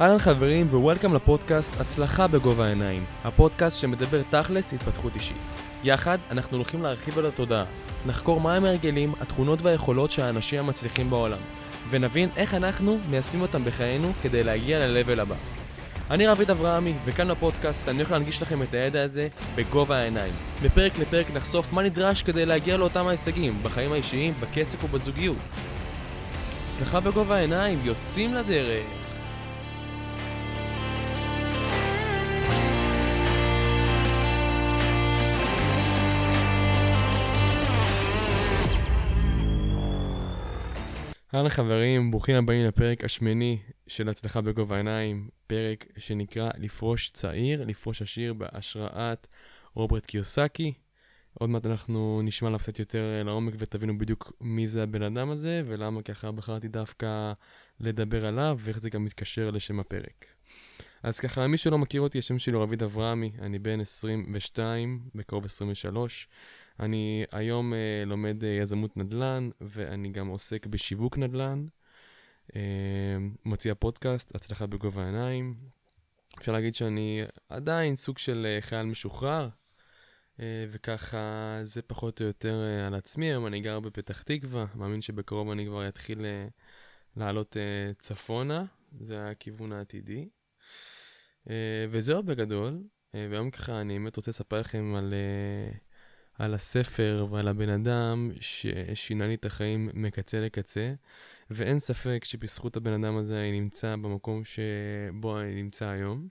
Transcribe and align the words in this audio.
אהלן 0.00 0.18
חברים 0.18 0.66
ווולקאם 0.66 1.14
לפודקאסט 1.14 1.80
הצלחה 1.80 2.26
בגובה 2.26 2.66
העיניים, 2.66 3.04
הפודקאסט 3.24 3.80
שמדבר 3.80 4.22
תכלס 4.30 4.72
התפתחות 4.72 5.14
אישית. 5.14 5.36
יחד 5.84 6.18
אנחנו 6.30 6.56
הולכים 6.56 6.82
להרחיב 6.82 7.18
על 7.18 7.26
התודעה, 7.26 7.64
נחקור 8.06 8.40
מהם 8.40 8.64
ההרגלים, 8.64 9.14
התכונות 9.20 9.62
והיכולות 9.62 10.10
של 10.10 10.22
האנשים 10.22 10.58
המצליחים 10.58 11.10
בעולם, 11.10 11.38
ונבין 11.90 12.28
איך 12.36 12.54
אנחנו 12.54 12.98
מיישמים 13.10 13.42
אותם 13.42 13.64
בחיינו 13.64 14.12
כדי 14.22 14.42
להגיע 14.42 14.86
ל-level 14.86 15.20
הבא. 15.20 15.34
אני 16.10 16.26
רביד 16.26 16.50
אברהמי, 16.50 16.94
וכאן 17.04 17.28
בפודקאסט 17.28 17.88
אני 17.88 17.98
הולך 17.98 18.10
להנגיש 18.10 18.42
לכם 18.42 18.62
את 18.62 18.74
הידע 18.74 19.02
הזה 19.02 19.28
בגובה 19.54 19.96
העיניים. 19.96 20.32
מפרק 20.62 20.98
לפרק 20.98 21.26
נחשוף 21.34 21.72
מה 21.72 21.82
נדרש 21.82 22.22
כדי 22.22 22.46
להגיע 22.46 22.76
לאותם 22.76 23.06
ההישגים, 23.06 23.58
בחיים 23.62 23.92
האישיים, 23.92 24.34
בכסף 24.40 24.84
ובזוגיות. 24.84 25.36
הצלחה 26.66 27.00
בגובה 27.00 27.36
העיניים, 27.36 27.80
יוצאים 27.84 28.34
לדרך. 28.34 28.99
אהלן 41.34 41.48
חברים, 41.48 42.10
ברוכים 42.10 42.36
הבאים 42.36 42.66
לפרק 42.66 43.04
השמיני 43.04 43.58
של 43.86 44.08
הצלחה 44.08 44.40
בגובה 44.40 44.74
העיניים, 44.74 45.28
פרק 45.46 45.86
שנקרא 45.96 46.50
לפרוש 46.58 47.10
צעיר, 47.10 47.64
לפרוש 47.64 48.02
עשיר 48.02 48.34
בהשראת 48.34 49.26
רוברט 49.74 50.06
קיוסקי. 50.06 50.72
עוד 51.34 51.50
מעט 51.50 51.66
אנחנו 51.66 52.20
נשמע 52.24 52.48
עליו 52.48 52.58
קצת 52.60 52.78
יותר 52.78 53.22
לעומק 53.24 53.54
ותבינו 53.58 53.98
בדיוק 53.98 54.32
מי 54.40 54.68
זה 54.68 54.82
הבן 54.82 55.02
אדם 55.02 55.30
הזה 55.30 55.62
ולמה 55.66 56.02
ככה 56.02 56.32
בחרתי 56.32 56.68
דווקא 56.68 57.32
לדבר 57.80 58.26
עליו 58.26 58.58
ואיך 58.60 58.78
זה 58.78 58.90
גם 58.90 59.04
מתקשר 59.04 59.50
לשם 59.50 59.80
הפרק. 59.80 60.26
אז 61.02 61.20
ככה, 61.20 61.46
מי 61.46 61.56
שלא 61.56 61.78
מכיר 61.78 62.00
אותי, 62.00 62.18
השם 62.18 62.38
שלי 62.38 62.54
הוא 62.54 62.62
רביד 62.62 62.82
אברהמי, 62.82 63.32
אני 63.38 63.58
בן 63.58 63.80
22, 63.80 65.00
בקרוב 65.14 65.44
23. 65.44 66.28
אני 66.80 67.24
היום 67.32 67.72
uh, 67.72 67.76
לומד 68.08 68.42
uh, 68.42 68.46
יזמות 68.46 68.96
נדל"ן, 68.96 69.50
ואני 69.60 70.10
גם 70.10 70.26
עוסק 70.28 70.66
בשיווק 70.66 71.18
נדל"ן. 71.18 71.66
Uh, 72.48 72.52
מוציא 73.44 73.72
הפודקאסט, 73.72 74.34
הצלחה 74.34 74.66
בגובה 74.66 75.02
העיניים. 75.02 75.54
אפשר 76.38 76.52
להגיד 76.52 76.74
שאני 76.74 77.22
עדיין 77.48 77.96
סוג 77.96 78.18
של 78.18 78.46
uh, 78.46 78.64
חייל 78.64 78.86
משוחרר, 78.86 79.48
uh, 80.36 80.40
וככה 80.70 81.58
זה 81.62 81.82
פחות 81.82 82.20
או 82.20 82.26
יותר 82.26 82.62
uh, 82.62 82.86
על 82.86 82.94
עצמי. 82.94 83.26
היום 83.26 83.46
אני 83.46 83.60
גר 83.60 83.80
בפתח 83.80 84.22
תקווה, 84.22 84.66
מאמין 84.74 85.02
שבקרוב 85.02 85.50
אני 85.50 85.66
כבר 85.66 85.88
אתחיל 85.88 86.18
uh, 86.18 86.50
לעלות 87.16 87.56
uh, 87.56 88.00
צפונה, 88.02 88.64
זה 89.00 89.28
הכיוון 89.30 89.72
העתידי. 89.72 90.28
Uh, 91.44 91.50
וזהו 91.90 92.22
בגדול, 92.22 92.82
uh, 92.82 93.16
והיום 93.30 93.50
ככה 93.50 93.80
אני 93.80 93.98
באמת 93.98 94.16
רוצה 94.16 94.30
לספר 94.30 94.60
לכם 94.60 94.94
על... 94.94 95.14
Uh, 95.72 95.89
על 96.40 96.54
הספר 96.54 97.26
ועל 97.30 97.48
הבן 97.48 97.68
אדם 97.68 98.30
ששינה 98.40 99.26
לי 99.26 99.34
את 99.34 99.44
החיים 99.44 99.90
מקצה 99.94 100.40
לקצה, 100.40 100.94
ואין 101.50 101.78
ספק 101.78 102.24
שבזכות 102.24 102.76
הבן 102.76 103.04
אדם 103.04 103.16
הזה 103.16 103.40
אני 103.40 103.60
נמצא 103.60 103.96
במקום 103.96 104.42
שבו 104.44 105.40
אני 105.40 105.62
נמצא 105.62 105.88
היום. 105.88 106.28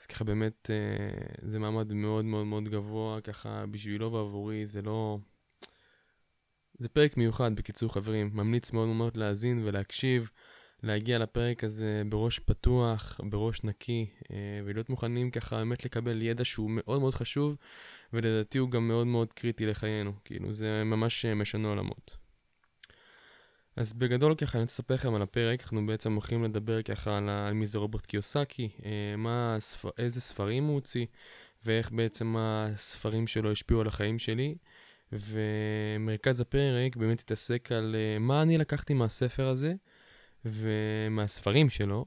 אז 0.00 0.06
ככה 0.06 0.24
באמת 0.24 0.70
אה, 0.70 1.36
זה 1.42 1.58
מעמד 1.58 1.92
מאוד 1.92 2.24
מאוד 2.24 2.46
מאוד 2.46 2.68
גבוה, 2.68 3.20
ככה 3.20 3.64
בשבילו 3.70 4.12
ועבורי 4.12 4.66
זה 4.66 4.82
לא... 4.82 5.18
זה 6.78 6.88
פרק 6.88 7.16
מיוחד, 7.16 7.54
בקיצור 7.54 7.92
חברים, 7.92 8.30
ממליץ 8.32 8.72
מאוד 8.72 8.88
מאוד 8.88 9.16
להאזין 9.16 9.62
ולהקשיב, 9.64 10.30
להגיע 10.82 11.18
לפרק 11.18 11.64
הזה 11.64 12.02
בראש 12.08 12.38
פתוח, 12.38 13.20
בראש 13.24 13.64
נקי, 13.64 14.06
אה, 14.30 14.36
ולהיות 14.64 14.90
מוכנים 14.90 15.30
ככה 15.30 15.56
באמת 15.56 15.84
לקבל 15.84 16.22
ידע 16.22 16.44
שהוא 16.44 16.70
מאוד 16.70 17.00
מאוד 17.00 17.14
חשוב. 17.14 17.56
ולדעתי 18.12 18.58
הוא 18.58 18.70
גם 18.70 18.88
מאוד 18.88 19.06
מאוד 19.06 19.32
קריטי 19.32 19.66
לחיינו, 19.66 20.12
כאילו 20.24 20.52
זה 20.52 20.84
ממש 20.84 21.26
משנה 21.26 21.68
עולמות. 21.68 22.16
אז 23.76 23.92
בגדול 23.92 24.34
ככה 24.34 24.58
אני 24.58 24.62
רוצה 24.62 24.72
לספר 24.72 24.94
לכם 24.94 25.14
על 25.14 25.22
הפרק, 25.22 25.62
אנחנו 25.62 25.86
בעצם 25.86 26.12
הולכים 26.12 26.44
לדבר 26.44 26.82
ככה 26.82 27.18
על, 27.18 27.52
מי 27.52 27.66
זה 27.66 27.78
רוברט 27.78 28.06
קיוסקי, 28.06 28.68
אה, 28.84 29.16
מה 29.16 29.56
הספר, 29.56 29.90
איזה 29.98 30.20
ספרים 30.20 30.64
הוא 30.64 30.74
הוציא, 30.74 31.06
ואיך 31.64 31.92
בעצם 31.92 32.34
הספרים 32.38 33.26
שלו 33.26 33.52
השפיעו 33.52 33.80
על 33.80 33.86
החיים 33.86 34.18
שלי. 34.18 34.54
ומרכז 35.12 36.40
הפרק 36.40 36.96
באמת 36.96 37.20
התעסק 37.20 37.72
על 37.72 37.94
uh, 37.94 38.18
מה 38.18 38.42
אני 38.42 38.58
לקחתי 38.58 38.94
מהספר 38.94 39.48
הזה 39.48 39.74
ומהספרים 40.44 41.68
שלו, 41.68 42.04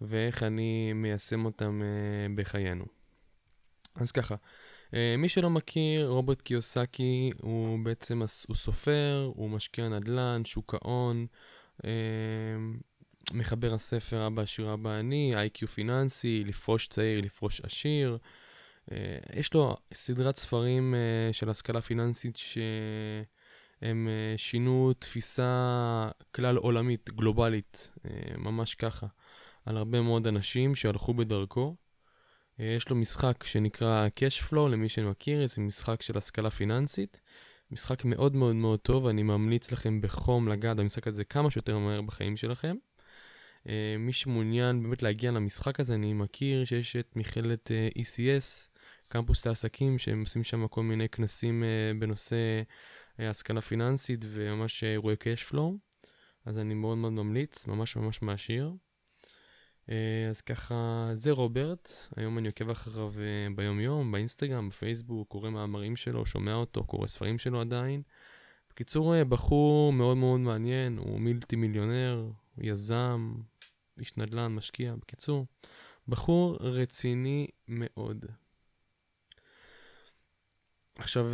ואיך 0.00 0.42
אני 0.42 0.92
מיישם 0.92 1.44
אותם 1.44 1.82
בחיינו. 2.34 2.84
אז 3.94 4.12
ככה, 4.12 4.34
מי 4.92 5.28
שלא 5.28 5.50
מכיר, 5.50 6.08
רוברט 6.08 6.42
קיוסקי 6.42 7.30
הוא 7.40 7.78
בעצם, 7.84 8.22
הוא 8.48 8.56
סופר, 8.56 9.30
הוא 9.34 9.50
משקיע 9.50 9.88
נדל"ן, 9.88 10.42
שוק 10.44 10.74
ההון, 10.74 11.26
uh, 11.82 11.86
מחבר 13.32 13.74
הספר 13.74 14.26
אבא 14.26 14.42
עשיר 14.42 14.74
אבא 14.74 14.98
אני, 15.00 15.36
איי-קיו 15.36 15.68
פיננסי, 15.68 16.44
לפרוש 16.44 16.88
צעיר, 16.88 17.20
לפרוש 17.20 17.60
עשיר. 17.60 18.18
Uh, 18.90 18.92
יש 19.34 19.54
לו 19.54 19.76
סדרת 19.94 20.36
ספרים 20.36 20.94
של 21.32 21.50
השכלה 21.50 21.80
פיננסית 21.80 22.36
שהם 22.36 24.08
שינו 24.36 24.92
תפיסה 24.98 26.08
כלל 26.34 26.56
עולמית, 26.56 27.10
גלובלית, 27.10 27.92
ממש 28.38 28.74
ככה, 28.74 29.06
על 29.66 29.76
הרבה 29.76 30.00
מאוד 30.00 30.26
אנשים 30.26 30.74
שהלכו 30.74 31.14
בדרכו. 31.14 31.76
אה, 32.60 32.64
יש 32.76 32.88
לו 32.88 32.96
משחק 32.96 33.44
שנקרא 33.44 34.08
Cash 34.08 34.50
Flow, 34.50 34.68
למי 34.70 34.88
שמכיר, 34.88 35.46
זה 35.46 35.62
משחק 35.62 36.02
של 36.02 36.18
השכלה 36.18 36.50
פיננסית. 36.50 37.20
משחק 37.70 38.04
מאוד 38.04 38.36
מאוד 38.36 38.56
מאוד 38.56 38.80
טוב, 38.80 39.06
אני 39.06 39.22
ממליץ 39.22 39.72
לכם 39.72 40.00
בחום 40.00 40.48
לגעת 40.48 40.76
במשחק 40.76 41.06
הזה 41.06 41.24
כמה 41.24 41.50
שיותר 41.50 41.78
מהר 41.78 42.02
בחיים 42.02 42.36
שלכם. 42.36 42.76
אה, 43.68 43.94
מי 43.98 44.12
שמעוניין 44.12 44.82
באמת 44.82 45.02
להגיע 45.02 45.30
למשחק 45.30 45.80
הזה, 45.80 45.94
אני 45.94 46.12
מכיר 46.12 46.64
שיש 46.64 46.96
את 46.96 47.16
מכללת 47.16 47.70
אה, 47.70 47.88
ECS, 47.98 48.68
קמפוס 49.08 49.46
לעסקים, 49.46 49.98
שהם 49.98 50.20
עושים 50.20 50.44
שם 50.44 50.68
כל 50.68 50.82
מיני 50.82 51.08
כנסים 51.08 51.64
בנושא 51.98 52.62
השכלה 53.18 53.60
פיננסית 53.60 54.24
וממש 54.28 54.84
אירועי 54.84 55.16
Cash 55.20 55.52
Flow. 55.52 55.96
אז 56.46 56.58
אני 56.58 56.74
מאוד 56.74 56.98
מאוד 56.98 57.12
ממליץ, 57.12 57.66
ממש 57.66 57.96
ממש 57.96 58.22
מעשיר. 58.22 58.72
אה, 59.90 60.28
אז 60.30 60.40
ככה, 60.40 61.10
זה 61.14 61.30
רוברט, 61.30 61.90
היום 62.16 62.38
אני 62.38 62.48
עוקב 62.48 62.70
אחריו 62.70 63.12
אה, 63.18 63.54
ביום 63.54 63.80
יום, 63.80 64.12
באינסטגרם, 64.12 64.68
בפייסבוק, 64.68 65.28
קורא 65.28 65.50
מאמרים 65.50 65.96
שלו, 65.96 66.26
שומע 66.26 66.54
אותו, 66.54 66.84
קורא 66.84 67.06
ספרים 67.06 67.38
שלו 67.38 67.60
עדיין. 67.60 68.02
בקיצור, 68.70 69.14
אה, 69.14 69.24
בחור 69.24 69.92
מאוד 69.92 70.16
מאוד 70.16 70.40
מעניין, 70.40 70.98
הוא 70.98 71.20
מילטי 71.20 71.56
מיליונר, 71.56 72.30
יזם, 72.58 73.34
איש 73.98 74.16
נדל"ן, 74.16 74.54
משקיע, 74.54 74.94
בקיצור, 74.94 75.46
בחור 76.08 76.56
רציני 76.60 77.46
מאוד. 77.68 78.24
עכשיו, 80.98 81.26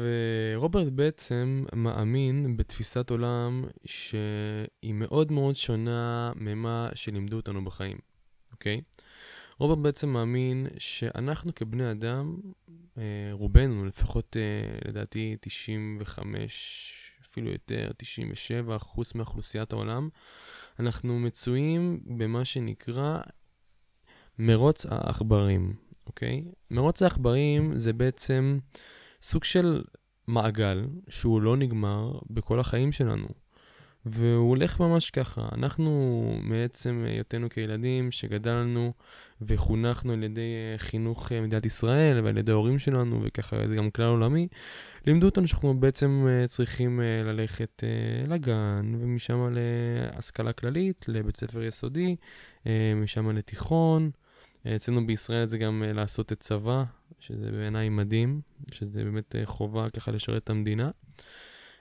רוברט 0.56 0.92
בעצם 0.92 1.64
מאמין 1.74 2.56
בתפיסת 2.56 3.10
עולם 3.10 3.64
שהיא 3.84 4.94
מאוד 4.94 5.32
מאוד 5.32 5.56
שונה 5.56 6.32
ממה 6.36 6.88
שלימדו 6.94 7.36
אותנו 7.36 7.64
בחיים. 7.64 8.12
אוקיי? 8.62 8.81
רוברט 9.59 9.78
בעצם 9.78 10.09
מאמין 10.09 10.67
שאנחנו 10.78 11.55
כבני 11.55 11.91
אדם, 11.91 12.37
אה, 12.99 13.03
רובנו, 13.32 13.85
לפחות 13.85 14.37
אה, 14.37 14.88
לדעתי 14.88 15.37
95, 15.41 17.12
אפילו 17.23 17.50
יותר, 17.50 17.91
97 17.97 18.76
אחוז 18.76 19.12
מאוכלוסיית 19.14 19.73
העולם, 19.73 20.09
אנחנו 20.81 21.19
מצויים 21.19 22.00
במה 22.06 22.44
שנקרא 22.44 23.19
מרוץ 24.38 24.87
העכברים, 24.87 25.76
אוקיי? 26.06 26.44
מרוץ 26.70 27.03
העכברים 27.03 27.79
זה 27.79 27.93
בעצם 27.93 28.58
סוג 29.23 29.44
של 29.44 29.85
מעגל 30.26 30.87
שהוא 31.08 31.43
לא 31.43 31.56
נגמר 31.56 32.19
בכל 32.31 32.61
החיים 32.61 32.93
שלנו. 32.93 33.29
והוא 34.06 34.49
הולך 34.49 34.81
ממש 34.81 35.10
ככה. 35.10 35.49
אנחנו, 35.52 36.40
מעצם 36.43 37.04
היותנו 37.06 37.50
כילדים, 37.50 38.10
שגדלנו 38.10 38.93
וחונכנו 39.43 40.12
על 40.12 40.22
ידי 40.22 40.40
אה, 40.40 40.78
חינוך 40.78 41.32
אה, 41.32 41.40
מדינת 41.40 41.66
ישראל 41.66 42.20
ועל 42.25 42.38
ידי 42.38 42.52
ההורים 42.52 42.78
שלנו, 42.78 43.20
וככה 43.22 43.56
זה 43.69 43.75
גם 43.75 43.90
כלל 43.90 44.06
עולמי, 44.06 44.49
לימדו 45.06 45.26
אותנו 45.26 45.46
שאנחנו 45.46 45.81
בעצם 45.81 46.26
אה, 46.28 46.49
צריכים 46.49 47.00
ללכת 47.25 47.84
לגן, 48.28 48.94
ומשם 49.00 49.54
להשכלה 49.54 50.52
כללית, 50.52 51.05
לבית 51.08 51.37
ספר 51.37 51.62
יסודי, 51.62 52.16
משם 52.96 53.31
לתיכון. 53.31 54.10
אצלנו 54.76 55.06
בישראל 55.06 55.48
זה 55.48 55.58
גם 55.58 55.82
לעשות 55.87 56.32
את 56.32 56.40
צבא, 56.40 56.84
שזה 57.20 57.50
בעיניי 57.50 57.88
מדהים, 57.88 58.40
שזה 58.72 59.05
באמת 59.05 59.34
חובה 59.44 59.90
ככה 59.90 60.10
לשרת 60.10 60.44
את 60.44 60.50
המדינה. 60.50 60.90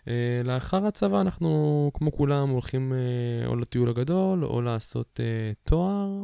Uh, 0.01 0.07
לאחר 0.44 0.86
הצבא 0.86 1.21
אנחנו, 1.21 1.92
כמו 1.94 2.12
כולם, 2.12 2.50
הולכים 2.50 2.94
uh, 2.94 3.48
או 3.48 3.56
לטיול 3.56 3.89
הגדול 3.89 4.45
או 4.45 4.62
לעשות 4.62 5.19
uh, 5.19 5.69
תואר. 5.69 6.24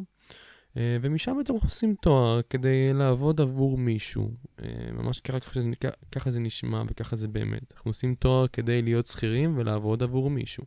אה, 0.78 0.98
ומשם 1.02 1.38
בעצם 1.38 1.54
אנחנו 1.54 1.68
עושים 1.68 1.96
תואר 2.02 2.42
כדי 2.50 2.94
לעבוד 2.94 3.42
עבור 3.42 3.78
מישהו. 3.78 4.32
אה, 4.62 4.68
ממש 4.94 5.20
ככה, 5.20 5.40
ככה, 5.40 5.90
ככה 6.12 6.32
זה 6.32 6.40
נשמע 6.40 6.84
וככה 6.88 7.16
זה 7.16 7.28
באמת. 7.28 7.74
אנחנו 7.74 7.90
עושים 7.90 8.16
תואר 8.16 8.48
כדי 8.48 8.82
להיות 8.82 9.08
שכירים 9.08 9.58
ולעבוד 9.58 10.04
עבור 10.04 10.30
מישהו. 10.30 10.64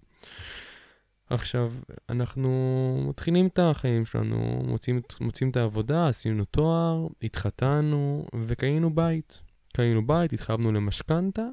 עכשיו, 1.31 1.73
אנחנו 2.09 2.51
מתחילים 3.09 3.47
את 3.47 3.59
החיים 3.59 4.05
שלנו, 4.05 4.63
מוצאים, 4.67 5.01
מוצאים 5.21 5.51
את 5.51 5.57
העבודה, 5.57 6.09
עשינו 6.09 6.45
תואר, 6.45 7.07
התחתנו 7.23 8.27
וקנינו 8.47 8.95
בית. 8.95 9.41
קנינו 9.73 10.07
בית, 10.07 10.33
התחייבנו 10.33 10.73
למשכנתה, 10.73 11.49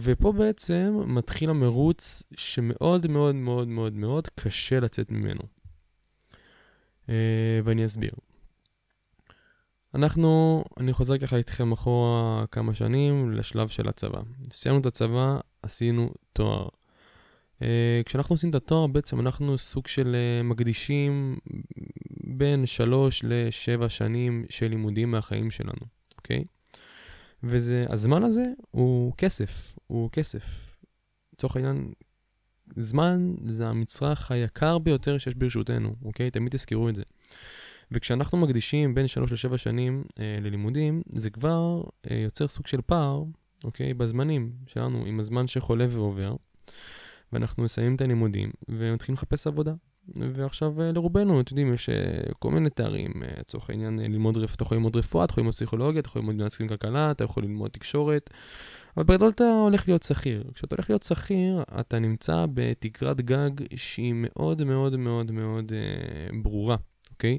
ופה 0.00 0.32
בעצם 0.32 1.00
מתחיל 1.06 1.50
המרוץ 1.50 2.22
שמאוד 2.36 3.06
מאוד 3.06 3.34
מאוד 3.34 3.68
מאוד 3.68 3.92
מאוד 3.92 4.28
קשה 4.34 4.80
לצאת 4.80 5.10
ממנו. 5.10 5.42
אה, 7.08 7.60
ואני 7.64 7.86
אסביר. 7.86 8.10
אנחנו, 9.94 10.64
אני 10.80 10.92
חוזר 10.92 11.18
ככה 11.18 11.36
איתכם 11.36 11.72
אחורה 11.72 12.44
כמה 12.50 12.74
שנים 12.74 13.32
לשלב 13.32 13.68
של 13.68 13.88
הצבא. 13.88 14.20
סיימנו 14.50 14.80
את 14.80 14.86
הצבא, 14.86 15.38
עשינו 15.62 16.10
תואר. 16.32 16.68
Uh, 17.56 17.62
כשאנחנו 18.04 18.34
עושים 18.34 18.50
את 18.50 18.54
התואר, 18.54 18.86
בעצם 18.86 19.20
אנחנו 19.20 19.58
סוג 19.58 19.86
של 19.86 20.16
uh, 20.16 20.42
מקדישים 20.42 21.38
בין 22.24 22.66
3 22.66 23.24
ל-7 23.24 23.88
שנים 23.88 24.44
של 24.48 24.68
לימודים 24.68 25.10
מהחיים 25.10 25.50
שלנו, 25.50 25.86
אוקיי? 26.16 26.38
Okay? 26.38 26.55
והזמן 27.48 28.22
הזה 28.22 28.46
הוא 28.70 29.12
כסף, 29.16 29.78
הוא 29.86 30.10
כסף. 30.10 30.76
לצורך 31.34 31.56
העניין, 31.56 31.92
זמן 32.76 33.34
זה 33.44 33.66
המצרך 33.66 34.30
היקר 34.30 34.78
ביותר 34.78 35.18
שיש 35.18 35.34
ברשותנו, 35.34 35.94
אוקיי? 36.04 36.30
תמיד 36.30 36.52
תזכרו 36.52 36.88
את 36.88 36.96
זה. 36.96 37.02
וכשאנחנו 37.90 38.38
מקדישים 38.38 38.94
בין 38.94 39.06
3 39.06 39.44
ל-7 39.44 39.56
שנים 39.56 40.04
אה, 40.18 40.38
ללימודים, 40.40 41.02
זה 41.08 41.30
כבר 41.30 41.82
אה, 42.10 42.16
יוצר 42.16 42.48
סוג 42.48 42.66
של 42.66 42.80
פער, 42.86 43.22
אוקיי? 43.64 43.94
בזמנים 43.94 44.52
שלנו, 44.66 45.04
עם 45.06 45.20
הזמן 45.20 45.46
שחולה 45.46 45.86
ועובר. 45.90 46.36
ואנחנו 47.32 47.62
מסיימים 47.62 47.94
את 47.96 48.00
הלימודים 48.00 48.50
ומתחילים 48.68 49.14
לחפש 49.14 49.46
עבודה. 49.46 49.74
ועכשיו 50.14 50.82
אה, 50.82 50.92
לרובנו, 50.92 51.40
אתם 51.40 51.50
יודעים, 51.52 51.74
יש 51.74 51.88
אה, 51.88 52.32
כל 52.38 52.50
מיני 52.50 52.70
תארים, 52.70 53.12
אה, 53.22 53.28
לצורך 53.40 53.70
העניין, 53.70 53.98
ללמוד, 53.98 54.36
אתה 54.36 54.62
יכול 54.62 54.76
ללמוד 54.76 54.96
רפואה, 54.96 55.24
אתה 55.24 55.32
יכול 55.32 55.40
ללמוד 55.40 55.54
פסיכולוגיה, 55.54 56.00
אתה 56.00 56.08
יכול 56.08 56.20
ללמוד 56.20 56.34
מנהל 56.34 56.68
כלכלה, 56.68 57.10
אתה 57.10 57.24
יכול 57.24 57.42
ללמוד 57.42 57.70
תקשורת, 57.70 58.30
אבל 58.96 59.04
בגדול 59.04 59.30
אתה 59.30 59.44
הולך 59.44 59.88
להיות 59.88 60.02
שכיר. 60.02 60.44
כשאתה 60.54 60.76
הולך 60.76 60.90
להיות 60.90 61.02
שכיר, 61.02 61.62
אתה 61.80 61.98
נמצא 61.98 62.46
בתקרת 62.54 63.20
גג 63.20 63.50
שהיא 63.76 64.14
מאוד 64.16 64.64
מאוד 64.64 64.96
מאוד 64.96 65.30
מאוד 65.30 65.72
אה, 65.72 66.40
ברורה, 66.42 66.76
אוקיי? 67.10 67.38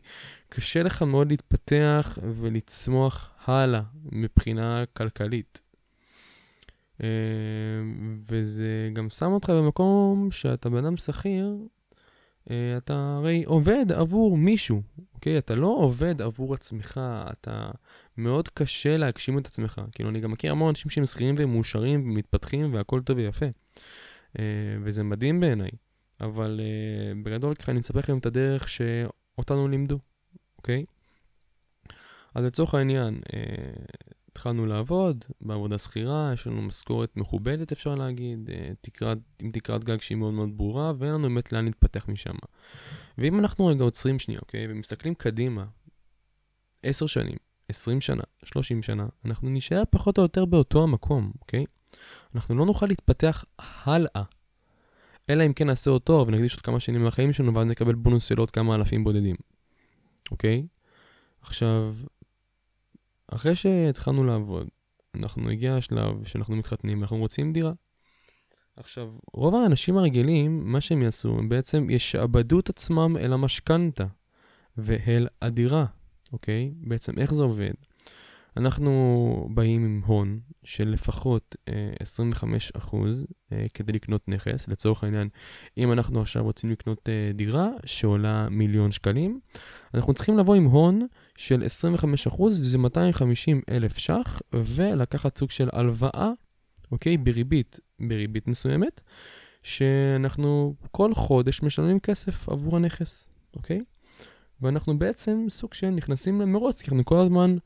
קשה 0.49 0.83
לך 0.83 1.01
מאוד 1.01 1.27
להתפתח 1.27 2.19
ולצמוח 2.21 3.31
הלאה 3.45 3.81
מבחינה 4.11 4.83
כלכלית. 4.93 5.61
אה, 7.03 7.07
וזה 8.27 8.89
גם 8.93 9.09
שם 9.09 9.31
אותך 9.31 9.49
במקום 9.49 10.31
שאתה 10.31 10.69
בן 10.69 10.85
אדם 10.85 10.97
שכיר, 10.97 11.55
אתה 12.77 13.15
הרי 13.17 13.43
עובד 13.43 13.91
עבור 13.91 14.37
מישהו, 14.37 14.81
אוקיי? 15.13 15.37
אתה 15.37 15.55
לא 15.55 15.67
עובד 15.67 16.21
עבור 16.21 16.53
עצמך, 16.53 17.01
אתה... 17.31 17.69
מאוד 18.17 18.47
קשה 18.47 18.97
להגשים 18.97 19.37
את 19.37 19.47
עצמך. 19.47 19.81
כאילו, 19.91 20.09
אני 20.09 20.19
גם 20.19 20.31
מכיר 20.31 20.51
המון 20.51 20.69
אנשים 20.69 20.89
שהם 20.89 21.05
שכירים 21.05 21.35
והם 21.37 21.51
מאושרים 21.51 22.09
ומתפתחים 22.09 22.73
והכל 22.73 23.01
טוב 23.01 23.17
ויפה. 23.17 23.45
Uh, 23.45 24.39
וזה 24.83 25.03
מדהים 25.03 25.39
בעיניי. 25.39 25.69
אבל 26.21 26.59
uh, 26.59 27.23
בגדול 27.23 27.55
ככה 27.55 27.71
אני 27.71 27.79
אספר 27.79 27.99
לכם 27.99 28.17
את 28.17 28.25
הדרך 28.25 28.69
שאותנו 28.69 29.67
לימדו, 29.67 29.99
אוקיי? 30.57 30.83
אז 32.35 32.43
לצורך 32.43 32.73
העניין, 32.73 33.19
התחלנו 34.37 34.65
לעבוד 34.65 35.25
בעבודה 35.41 35.77
שכירה, 35.77 36.29
יש 36.33 36.47
לנו 36.47 36.61
משכורת 36.61 37.17
מכובדת 37.17 37.71
אפשר 37.71 37.95
להגיד, 37.95 38.49
uh, 38.49 38.75
תקרת, 38.81 39.17
עם 39.41 39.51
תקרת 39.51 39.83
גג 39.83 40.01
שהיא 40.01 40.17
מאוד 40.17 40.33
מאוד 40.33 40.57
ברורה, 40.57 40.93
ואין 40.97 41.13
לנו 41.13 41.23
באמת 41.23 41.51
לאן 41.51 41.65
להתפתח 41.65 42.05
משם. 42.07 42.35
ואם 43.17 43.39
אנחנו 43.39 43.65
רגע 43.65 43.83
עוצרים 43.83 44.19
שנייה, 44.19 44.39
אוקיי? 44.39 44.67
ומסתכלים 44.69 45.15
קדימה, 45.15 45.65
עשר 46.83 47.05
שנים, 47.05 47.37
20 47.69 48.01
שנה, 48.01 48.23
30 48.43 48.83
שנה, 48.83 49.07
אנחנו 49.25 49.49
נישאר 49.49 49.83
פחות 49.89 50.17
או 50.17 50.23
יותר 50.23 50.45
באותו 50.45 50.83
המקום, 50.83 51.31
אוקיי? 51.41 51.65
אנחנו 52.35 52.55
לא 52.55 52.65
נוכל 52.65 52.85
להתפתח 52.85 53.45
הלאה. 53.59 54.23
אלא 55.29 55.45
אם 55.45 55.53
כן 55.53 55.67
נעשה 55.67 55.91
אותו 55.91 56.25
ונקדיש 56.27 56.53
עוד 56.53 56.61
כמה 56.61 56.79
שנים 56.79 57.03
מהחיים 57.03 57.33
שלנו 57.33 57.55
ואז 57.55 57.67
נקבל 57.67 57.95
בונוס 57.95 58.25
של 58.25 58.37
עוד 58.37 58.51
כמה 58.51 58.75
אלפים 58.75 59.03
בודדים, 59.03 59.35
אוקיי? 60.31 60.67
עכשיו, 61.41 61.95
אחרי 63.27 63.55
שהתחלנו 63.55 64.23
לעבוד, 64.23 64.67
אנחנו 65.15 65.49
הגיע 65.49 65.75
השלב 65.75 66.23
שאנחנו 66.23 66.55
מתחתנים 66.55 66.99
ואנחנו 66.99 67.17
רוצים 67.17 67.53
דירה. 67.53 67.71
עכשיו, 68.75 69.13
רוב 69.33 69.55
האנשים 69.55 69.97
הרגילים, 69.97 70.71
מה 70.71 70.81
שהם 70.81 71.01
יעשו, 71.01 71.37
הם 71.37 71.49
בעצם 71.49 71.89
ישעבדו 71.89 72.59
את 72.59 72.69
עצמם 72.69 73.17
אל 73.19 73.33
המשכנתה 73.33 74.05
ואל 74.77 75.27
הדירה. 75.41 75.85
אוקיי? 76.33 76.71
בעצם 76.75 77.19
איך 77.19 77.33
זה 77.33 77.43
עובד? 77.43 77.73
אנחנו 78.57 79.49
באים 79.53 79.85
עם 79.85 80.01
הון 80.05 80.39
של 80.63 80.89
לפחות 80.89 81.55
אה, 81.69 81.73
25% 82.83 82.95
אה, 83.51 83.65
כדי 83.73 83.93
לקנות 83.93 84.21
נכס. 84.27 84.67
לצורך 84.67 85.03
העניין, 85.03 85.29
אם 85.77 85.91
אנחנו 85.91 86.21
עכשיו 86.21 86.43
רוצים 86.43 86.69
לקנות 86.69 87.09
אה, 87.09 87.31
דירה 87.33 87.69
שעולה 87.85 88.49
מיליון 88.49 88.91
שקלים, 88.91 89.39
אנחנו 89.93 90.13
צריכים 90.13 90.37
לבוא 90.37 90.55
עם 90.55 90.65
הון 90.65 91.07
של 91.37 91.63
25%, 92.29 92.51
שזה 92.51 92.77
250 92.77 93.61
אלף 93.69 93.97
ש"ח, 93.97 94.41
ולקחת 94.53 95.37
סוג 95.37 95.51
של 95.51 95.69
הלוואה, 95.73 96.31
אוקיי? 96.91 97.17
בריבית, 97.17 97.79
בריבית 97.99 98.47
מסוימת, 98.47 99.01
שאנחנו 99.63 100.75
כל 100.91 101.13
חודש 101.13 101.63
משלמים 101.63 101.99
כסף 101.99 102.49
עבור 102.49 102.75
הנכס, 102.75 103.27
אוקיי? 103.55 103.81
ואנחנו 104.61 104.99
בעצם 104.99 105.45
סוג 105.49 105.73
של 105.73 105.89
נכנסים 105.89 106.41
למרוץ, 106.41 106.81
כי 106.81 106.91
אנחנו 106.91 107.05
כל 107.05 107.17
הזמן 107.17 107.57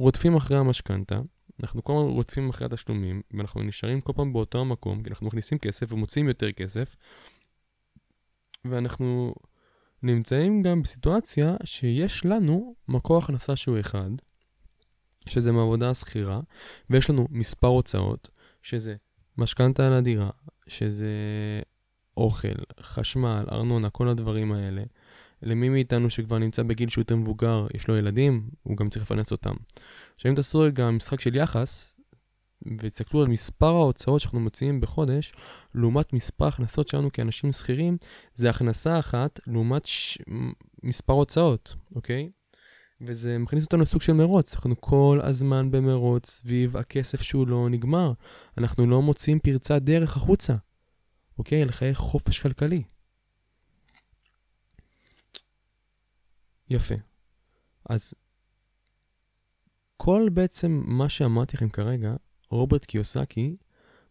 רודפים 0.00 0.36
אחרי 0.36 0.58
המשכנתה, 0.58 1.20
אנחנו 1.62 1.84
כל 1.84 1.92
הזמן 1.92 2.10
רודפים 2.10 2.48
אחרי 2.48 2.66
התשלומים, 2.66 3.22
ואנחנו 3.34 3.62
נשארים 3.62 4.00
כל 4.00 4.12
פעם 4.16 4.32
באותו 4.32 4.60
המקום, 4.60 5.02
כי 5.02 5.10
אנחנו 5.10 5.26
מכניסים 5.26 5.58
כסף 5.58 5.92
ומוצאים 5.92 6.28
יותר 6.28 6.52
כסף, 6.52 6.96
ואנחנו 8.64 9.34
נמצאים 10.02 10.62
גם 10.62 10.82
בסיטואציה 10.82 11.56
שיש 11.64 12.26
לנו 12.26 12.74
מקור 12.88 13.18
הכנסה 13.18 13.56
שהוא 13.56 13.80
אחד, 13.80 14.10
שזה 15.28 15.52
מעבודה 15.52 15.94
שכירה, 15.94 16.38
ויש 16.90 17.10
לנו 17.10 17.26
מספר 17.30 17.68
הוצאות, 17.68 18.30
שזה 18.62 18.94
משכנתה 19.38 19.86
על 19.86 19.92
הדירה, 19.92 20.30
שזה 20.66 21.10
אוכל, 22.16 22.48
חשמל, 22.80 23.44
ארנונה, 23.52 23.90
כל 23.90 24.08
הדברים 24.08 24.52
האלה. 24.52 24.82
למי 25.42 25.68
מאיתנו 25.68 26.10
שכבר 26.10 26.38
נמצא 26.38 26.62
בגיל 26.62 26.88
שהוא 26.88 27.02
יותר 27.02 27.16
מבוגר, 27.16 27.66
יש 27.74 27.88
לו 27.88 27.96
ילדים, 27.96 28.50
הוא 28.62 28.76
גם 28.76 28.88
צריך 28.88 29.04
לפרנס 29.04 29.32
אותם. 29.32 29.54
עכשיו 30.14 30.30
אם 30.30 30.36
תעשו 30.36 30.60
רגע 30.60 30.90
משחק 30.90 31.20
של 31.20 31.36
יחס, 31.36 31.96
ותסתכלו 32.78 33.22
על 33.22 33.28
מספר 33.28 33.66
ההוצאות 33.66 34.20
שאנחנו 34.20 34.40
מוציאים 34.40 34.80
בחודש, 34.80 35.32
לעומת 35.74 36.12
מספר 36.12 36.44
ההכנסות 36.44 36.88
שלנו 36.88 37.12
כאנשים 37.12 37.52
שכירים, 37.52 37.96
זה 38.34 38.50
הכנסה 38.50 38.98
אחת 38.98 39.40
לעומת 39.46 39.86
ש... 39.86 40.18
מספר 40.82 41.12
הוצאות, 41.12 41.74
אוקיי? 41.94 42.30
וזה 43.00 43.38
מכניס 43.38 43.64
אותנו 43.64 43.82
לסוג 43.82 44.02
של 44.02 44.12
מרוץ. 44.12 44.54
אנחנו 44.54 44.80
כל 44.80 45.18
הזמן 45.22 45.70
במרוץ 45.70 46.30
סביב 46.30 46.76
הכסף 46.76 47.22
שהוא 47.22 47.48
לא 47.48 47.68
נגמר. 47.68 48.12
אנחנו 48.58 48.86
לא 48.86 49.02
מוצאים 49.02 49.38
פרצת 49.38 49.82
דרך 49.82 50.16
החוצה, 50.16 50.54
אוקיי? 51.38 51.64
לחיי 51.64 51.94
חופש 51.94 52.38
כלכלי. 52.40 52.82
יפה. 56.70 56.94
אז 57.90 58.14
כל 59.96 60.28
בעצם 60.32 60.82
מה 60.86 61.08
שאמרתי 61.08 61.56
לכם 61.56 61.68
כרגע, 61.68 62.10
רוברט 62.50 62.84
קיוסקי 62.84 63.56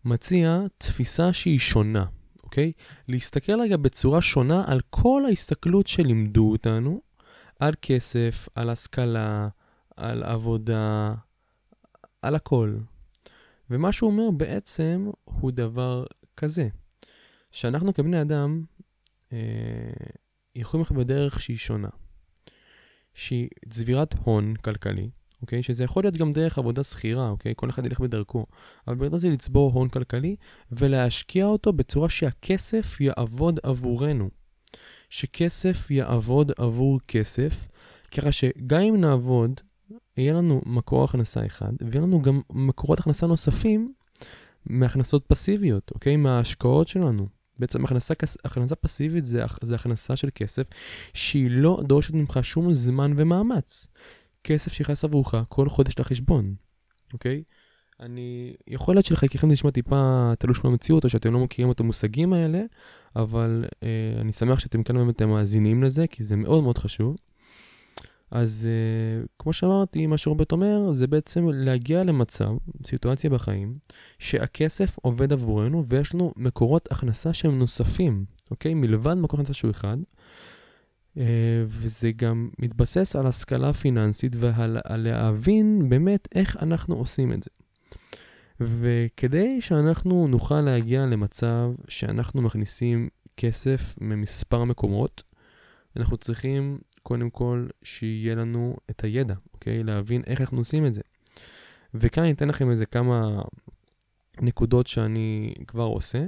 מציע 0.05 0.59
תפיסה 0.77 1.33
שהיא 1.33 1.59
שונה, 1.59 2.05
אוקיי? 2.43 2.71
להסתכל 3.07 3.61
רגע 3.61 3.77
בצורה 3.77 4.21
שונה 4.21 4.63
על 4.67 4.81
כל 4.89 5.23
ההסתכלות 5.27 5.87
שלימדו 5.87 6.51
אותנו, 6.51 7.01
על 7.59 7.73
כסף, 7.81 8.47
על 8.55 8.69
השכלה, 8.69 9.47
על 9.97 10.23
עבודה, 10.23 11.11
על 12.21 12.35
הכל. 12.35 12.77
ומה 13.69 13.91
שהוא 13.91 14.11
אומר 14.11 14.31
בעצם 14.31 15.09
הוא 15.23 15.51
דבר 15.51 16.05
כזה, 16.37 16.67
שאנחנו 17.51 17.93
כבני 17.93 18.21
אדם 18.21 18.63
אה, 19.33 19.37
יכולים 20.55 20.85
ללכת 20.85 20.95
בדרך 20.95 21.41
שהיא 21.41 21.57
שונה. 21.57 21.89
שהיא 23.13 23.47
צבירת 23.69 24.15
הון 24.23 24.55
כלכלי, 24.55 25.09
אוקיי? 25.41 25.63
שזה 25.63 25.83
יכול 25.83 26.03
להיות 26.03 26.17
גם 26.17 26.33
דרך 26.33 26.57
עבודה 26.57 26.83
שכירה, 26.83 27.29
אוקיי? 27.29 27.53
כל 27.55 27.69
אחד 27.69 27.85
ילך 27.85 27.99
בדרכו. 27.99 28.45
אבל 28.87 28.95
בגדול 28.95 29.19
זה 29.19 29.29
לצבור 29.29 29.71
הון 29.73 29.89
כלכלי 29.89 30.35
ולהשקיע 30.71 31.45
אותו 31.45 31.73
בצורה 31.73 32.09
שהכסף 32.09 33.01
יעבוד 33.01 33.59
עבורנו. 33.63 34.29
שכסף 35.09 35.91
יעבוד 35.91 36.51
עבור 36.57 36.99
כסף, 37.07 37.67
ככה 38.11 38.31
שגם 38.31 38.81
אם 38.81 39.01
נעבוד, 39.01 39.61
יהיה 40.17 40.33
לנו 40.33 40.61
מקור 40.65 41.03
הכנסה 41.03 41.45
אחד, 41.45 41.71
ויהיה 41.81 42.05
לנו 42.05 42.21
גם 42.21 42.41
מקורות 42.49 42.99
הכנסה 42.99 43.27
נוספים 43.27 43.93
מהכנסות 44.65 45.25
פסיביות, 45.27 45.91
אוקיי? 45.91 46.15
מההשקעות 46.15 46.87
שלנו. 46.87 47.38
בעצם 47.59 47.85
הכנסה, 47.85 48.13
הכנסה 48.45 48.75
פסיבית 48.75 49.25
זה, 49.25 49.43
זה 49.61 49.75
הכנסה 49.75 50.15
של 50.15 50.29
כסף 50.35 50.67
שהיא 51.13 51.51
לא 51.51 51.79
דורשת 51.83 52.13
ממך 52.13 52.39
שום 52.41 52.73
זמן 52.73 53.13
ומאמץ. 53.17 53.87
כסף 54.43 54.73
שיכנס 54.73 55.03
עבורך 55.03 55.35
כל 55.49 55.69
חודש 55.69 55.99
לחשבון, 55.99 56.55
אוקיי? 57.13 57.43
אני, 57.99 58.53
יכול 58.67 58.95
להיות 58.95 59.05
שלחלקכם 59.05 59.47
זה 59.47 59.53
נשמע 59.53 59.71
טיפה 59.71 60.31
תלוש 60.39 60.63
מהמציאות, 60.63 61.03
או 61.03 61.09
שאתם 61.09 61.33
לא 61.33 61.39
מכירים 61.39 61.71
את 61.71 61.79
המושגים 61.79 62.33
האלה, 62.33 62.61
אבל 63.15 63.65
אה, 63.83 64.21
אני 64.21 64.31
שמח 64.31 64.59
שאתם 64.59 64.83
כאן 64.83 64.95
באמת 64.95 65.21
מאזינים 65.21 65.83
לזה, 65.83 66.07
כי 66.07 66.23
זה 66.23 66.35
מאוד 66.35 66.63
מאוד 66.63 66.77
חשוב. 66.77 67.15
אז 68.31 68.67
uh, 68.67 69.27
כמו 69.39 69.53
שאמרתי, 69.53 70.07
מה 70.07 70.17
שרוברט 70.17 70.51
אומר, 70.51 70.91
זה 70.91 71.07
בעצם 71.07 71.49
להגיע 71.53 72.03
למצב, 72.03 72.49
סיטואציה 72.85 73.29
בחיים, 73.29 73.73
שהכסף 74.19 74.97
עובד 75.01 75.33
עבורנו 75.33 75.85
ויש 75.87 76.15
לנו 76.15 76.33
מקורות 76.37 76.91
הכנסה 76.91 77.33
שהם 77.33 77.59
נוספים, 77.59 78.25
אוקיי? 78.51 78.73
מלבד 78.73 79.13
מקור 79.13 79.39
הכנסה 79.39 79.53
שהוא 79.53 79.71
אחד. 79.71 79.97
Uh, 81.15 81.19
וזה 81.65 82.11
גם 82.11 82.49
מתבסס 82.59 83.15
על 83.15 83.27
השכלה 83.27 83.73
פיננסית 83.73 84.35
ועל 84.35 84.77
להבין 84.89 85.89
באמת 85.89 86.27
איך 86.35 86.57
אנחנו 86.61 86.95
עושים 86.95 87.33
את 87.33 87.43
זה. 87.43 87.49
וכדי 88.59 89.61
שאנחנו 89.61 90.27
נוכל 90.27 90.61
להגיע 90.61 91.05
למצב 91.05 91.71
שאנחנו 91.87 92.41
מכניסים 92.41 93.09
כסף 93.37 93.95
ממספר 94.01 94.63
מקומות, 94.63 95.23
אנחנו 95.97 96.17
צריכים 96.17 96.79
קודם 97.09 97.29
כל 97.29 97.67
שיהיה 97.83 98.35
לנו 98.35 98.75
את 98.89 99.03
הידע, 99.03 99.35
אוקיי? 99.53 99.83
להבין 99.83 100.21
איך 100.27 100.41
אנחנו 100.41 100.57
עושים 100.57 100.85
את 100.85 100.93
זה. 100.93 101.01
וכאן 101.93 102.23
אני 102.23 102.31
אתן 102.31 102.47
לכם 102.47 102.71
איזה 102.71 102.85
כמה 102.85 103.41
נקודות 104.41 104.87
שאני 104.87 105.53
כבר 105.67 105.83
עושה, 105.83 106.25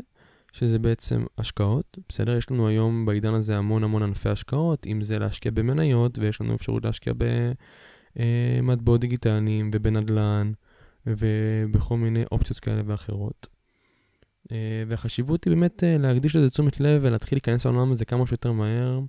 שזה 0.52 0.80
בעצם 0.80 1.26
השקעות, 1.38 1.98
בסדר? 2.10 2.38
יש 2.38 2.52
לנו 2.52 2.68
היום 2.68 3.06
בעידן 3.06 3.34
הזה 3.34 3.58
המון 3.58 3.84
המון 3.84 4.04
ענפי 4.04 4.30
השקעות, 4.30 4.86
אם 4.86 5.02
זה 5.02 5.20
להשקיע 5.20 5.52
במניות, 5.52 6.20
ויש 6.20 6.42
לנו 6.42 6.56
אפשרות 6.56 6.86
להשקיע 6.86 7.14
במטבעות 8.16 9.02
דיגיטליים 9.02 9.70
ובנדל"ן, 9.74 10.52
ובכל 11.08 11.98
מיני 11.98 12.24
אופציות 12.32 12.60
כאלה 12.60 12.82
ואחרות. 12.86 13.48
אה, 14.52 14.84
והחשיבות 14.88 15.44
היא 15.44 15.54
באמת 15.54 15.84
אה, 15.84 15.98
להקדיש 15.98 16.36
לזה 16.36 16.50
תשומת 16.50 16.80
לב 16.80 17.02
ולהתחיל 17.04 17.36
להיכנס 17.36 17.66
לעולם 17.66 17.92
הזה 17.92 18.06
כמה 18.06 18.28
שיותר 18.28 18.52
מהר, 18.52 19.00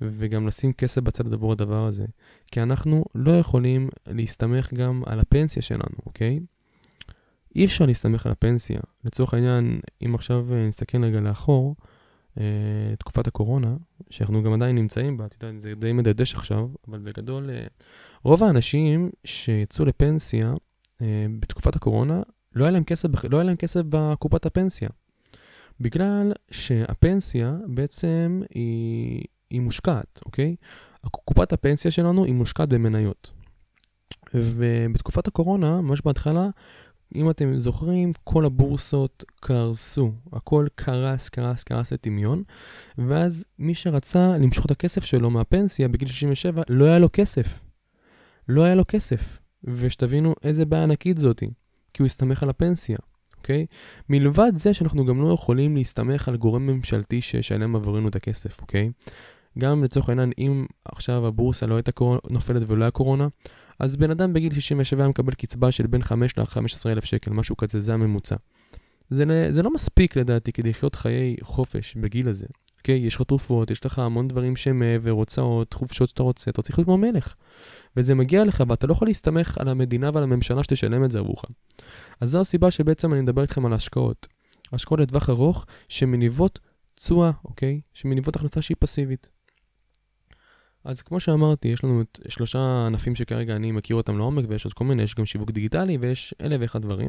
וגם 0.00 0.46
לשים 0.46 0.72
כסף 0.72 1.02
בצד 1.02 1.32
עבור 1.32 1.52
הדבר 1.52 1.86
הזה. 1.86 2.04
כי 2.52 2.62
אנחנו 2.62 3.04
לא 3.14 3.38
יכולים 3.38 3.88
להסתמך 4.06 4.72
גם 4.72 5.02
על 5.06 5.20
הפנסיה 5.20 5.62
שלנו, 5.62 5.96
אוקיי? 6.06 6.40
אי 7.56 7.64
אפשר 7.64 7.86
להסתמך 7.86 8.26
על 8.26 8.32
הפנסיה. 8.32 8.80
לצורך 9.04 9.34
העניין, 9.34 9.80
אם 10.04 10.14
עכשיו 10.14 10.46
אה, 10.52 10.66
נסתכל 10.66 11.04
רגע 11.04 11.20
לאחור, 11.20 11.76
אה, 12.40 12.44
תקופת 12.98 13.26
הקורונה, 13.26 13.76
שאנחנו 14.10 14.42
גם 14.42 14.52
עדיין 14.52 14.76
נמצאים 14.76 15.16
בה, 15.16 15.26
יודע, 15.42 15.58
זה 15.58 15.74
די 15.74 15.92
מדדש 15.92 16.34
עכשיו, 16.34 16.68
אבל 16.88 16.98
בגדול, 16.98 17.50
אה, 17.50 17.66
רוב 18.22 18.42
האנשים 18.42 19.10
שיצאו 19.24 19.84
לפנסיה 19.84 20.54
בתקופת 21.40 21.76
הקורונה, 21.76 22.22
לא 22.54 22.64
היה 22.64 22.70
להם 22.70 22.84
כסף, 22.84 23.08
לא 23.30 23.36
היה 23.36 23.44
להם 23.44 23.56
כסף 23.56 23.80
בקופת 23.88 24.46
הפנסיה. 24.46 24.88
בגלל 25.80 26.32
שהפנסיה 26.50 27.54
בעצם 27.66 28.42
היא, 28.54 29.24
היא 29.54 29.60
מושקעת, 29.60 30.20
אוקיי? 30.26 30.56
קופת 31.10 31.52
הפנסיה 31.52 31.90
שלנו 31.90 32.24
היא 32.24 32.34
מושקעת 32.34 32.68
במניות. 32.68 33.32
ובתקופת 34.34 35.28
הקורונה, 35.28 35.80
ממש 35.80 36.00
בהתחלה, 36.04 36.48
אם 37.14 37.30
אתם 37.30 37.58
זוכרים, 37.58 38.12
כל 38.24 38.46
הבורסות 38.46 39.24
קרסו. 39.40 40.12
הכל 40.32 40.66
קרס, 40.74 41.28
קרס, 41.28 41.64
קרס 41.64 41.92
לטמיון. 41.92 42.42
ואז 42.98 43.44
מי 43.58 43.74
שרצה 43.74 44.38
למשוך 44.38 44.66
את 44.66 44.70
הכסף 44.70 45.04
שלו 45.04 45.30
מהפנסיה 45.30 45.88
בגיל 45.88 46.08
67, 46.08 46.62
לא 46.68 46.84
היה 46.84 46.98
לו 46.98 47.08
כסף. 47.12 47.60
לא 48.48 48.62
היה 48.64 48.74
לו 48.74 48.84
כסף. 48.88 49.38
ושתבינו 49.64 50.34
איזה 50.42 50.64
בעיה 50.64 50.82
ענקית 50.82 51.18
זאתי, 51.18 51.50
כי 51.94 52.02
הוא 52.02 52.06
הסתמך 52.06 52.42
על 52.42 52.50
הפנסיה. 52.50 52.98
אוקיי? 53.36 53.66
מלבד 54.08 54.52
זה 54.54 54.74
שאנחנו 54.74 55.04
גם 55.04 55.22
לא 55.22 55.32
יכולים 55.34 55.76
להסתמך 55.76 56.28
על 56.28 56.36
גורם 56.36 56.66
ממשלתי 56.66 57.20
שישלם 57.20 57.76
עבורנו 57.76 58.08
את 58.08 58.16
הכסף, 58.16 58.60
אוקיי? 58.60 58.90
גם 59.58 59.84
לצורך 59.84 60.08
העניין, 60.08 60.32
אם 60.38 60.66
עכשיו 60.84 61.26
הבורסה 61.26 61.66
לא 61.66 61.74
הייתה 61.74 61.90
נופלת 62.30 62.62
ולא 62.66 62.84
היה 62.84 62.90
קורונה, 62.90 63.28
אז 63.78 63.96
בן 63.96 64.10
אדם 64.10 64.32
בגיל 64.32 64.52
67 64.54 65.02
היה 65.02 65.08
מקבל 65.08 65.32
קצבה 65.32 65.72
של 65.72 65.86
בין 65.86 66.02
5 66.02 66.38
ל-15 66.38 66.86
אלף 66.86 67.04
שקל, 67.04 67.30
משהו 67.30 67.56
כזה, 67.56 67.80
זה 67.80 67.94
הממוצע. 67.94 68.36
זה, 69.10 69.48
זה 69.50 69.62
לא 69.62 69.70
מספיק 69.74 70.16
לדעתי 70.16 70.52
כדי 70.52 70.70
לחיות 70.70 70.94
חיי 70.94 71.36
חופש 71.42 71.96
בגיל 71.96 72.28
הזה. 72.28 72.46
אוקיי? 72.78 72.96
יש 72.96 73.14
לך 73.14 73.22
תרופות, 73.22 73.70
יש 73.70 73.86
לך 73.86 73.98
המון 73.98 74.28
דברים 74.28 74.56
שהם 74.56 74.78
מעבר, 74.78 75.10
הוצאות, 75.10 75.72
חופשות 75.72 76.08
שאתה 76.08 76.22
רוצה, 76.22 76.50
אתה 76.50 76.62
צריך 76.62 76.78
להיות 76.78 76.86
כמו 76.86 76.98
מלך. 76.98 77.34
וזה 77.96 78.14
מגיע 78.14 78.44
לך, 78.44 78.62
ואתה 78.68 78.86
לא 78.86 78.92
יכול 78.92 79.08
להסתמך 79.08 79.58
על 79.58 79.68
המדינה 79.68 80.10
ועל 80.14 80.24
הממשלה 80.24 80.64
שתשלם 80.64 81.04
את 81.04 81.10
זה 81.10 81.18
עבורך. 81.18 81.44
אז 82.20 82.30
זו 82.30 82.40
הסיבה 82.40 82.70
שבעצם 82.70 83.12
אני 83.12 83.20
מדבר 83.20 83.42
איתכם 83.42 83.66
על 83.66 83.72
השקעות. 83.72 84.26
השקעות 84.72 85.00
לטווח 85.00 85.30
ארוך 85.30 85.66
שמניבות 85.88 86.58
תשואה, 86.94 87.30
אוקיי? 87.44 87.80
שמניבות 87.94 88.36
הכנסה 88.36 88.62
שהיא 88.62 88.76
פסיבית. 88.80 89.33
אז 90.84 91.02
כמו 91.02 91.20
שאמרתי, 91.20 91.68
יש 91.68 91.84
לנו 91.84 92.02
את 92.02 92.20
שלושה 92.28 92.86
ענפים 92.86 93.14
שכרגע 93.14 93.56
אני 93.56 93.72
מכיר 93.72 93.96
אותם 93.96 94.18
לעומק, 94.18 94.44
ויש 94.48 94.64
עוד 94.64 94.74
כל 94.74 94.84
מיני, 94.84 95.02
יש 95.02 95.14
גם 95.14 95.26
שיווק 95.26 95.50
דיגיטלי, 95.50 95.98
ויש 96.00 96.34
אלף 96.40 96.60
ואחד 96.60 96.82
דברים. 96.82 97.08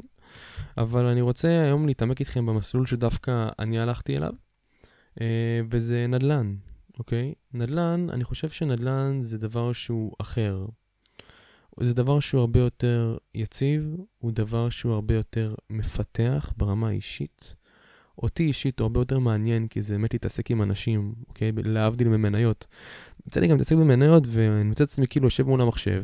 אבל 0.78 1.06
אני 1.06 1.22
רוצה 1.22 1.64
היום 1.64 1.86
להתעמק 1.86 2.20
איתכם 2.20 2.46
במסלול 2.46 2.86
שדווקא 2.86 3.50
אני 3.60 3.80
הלכתי 3.80 4.18
אליו, 4.18 4.34
אה, 5.22 5.62
וזה 5.70 6.08
נדל"ן, 6.08 6.56
אוקיי? 7.00 7.34
נדל"ן, 7.54 8.08
אני 8.10 8.24
חושב 8.24 8.50
שנדל"ן 8.50 9.22
זה 9.22 9.38
דבר 9.38 9.74
שהוא 9.74 10.14
אחר. 10.22 10.66
זה 11.80 11.94
דבר 11.94 12.20
שהוא 12.20 12.42
הרבה 12.42 12.60
יותר 12.60 13.18
יציב, 13.36 13.96
הוא 14.18 14.32
דבר 14.32 14.70
שהוא 14.70 14.94
הרבה 14.94 15.14
יותר 15.14 15.56
מפתח 15.70 16.54
ברמה 16.58 16.88
האישית. 16.88 17.56
אותי 18.18 18.44
אישית 18.44 18.80
הוא 18.80 18.86
הרבה 18.86 19.00
יותר 19.00 19.20
מעניין, 19.20 19.68
כי 19.68 19.82
זה 19.82 19.94
באמת 19.94 20.14
להתעסק 20.14 20.52
עם 20.52 20.62
אנשים, 20.62 21.14
אוקיי? 21.28 21.52
להבדיל 21.64 22.08
ממניות. 22.08 22.68
יוצא 23.26 23.40
לי 23.40 23.48
גם 23.48 23.54
להתעסק 23.54 23.76
במניות, 23.76 24.24
ואני 24.28 24.64
מוצא 24.64 24.84
את 24.84 24.90
עצמי 24.90 25.08
כאילו 25.08 25.26
יושב 25.26 25.48
מול 25.48 25.62
המחשב, 25.62 26.04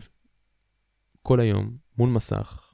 כל 1.24 1.40
היום, 1.40 1.76
מול 1.98 2.10
מסך, 2.10 2.74